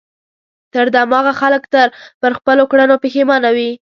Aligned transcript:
خر 0.73 0.87
دماغه 0.95 1.31
خلک 1.41 1.63
تل 1.73 1.89
پر 2.21 2.31
خپلو 2.39 2.63
کړنو 2.71 2.95
پښېمانه 3.03 3.49
وي. 3.55 3.69